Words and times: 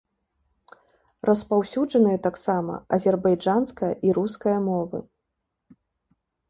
Распаўсюджаныя 1.29 2.17
таксама 2.29 2.73
азербайджанская 2.99 3.93
і 4.09 4.19
руская 4.21 4.57
мовы. 4.71 4.99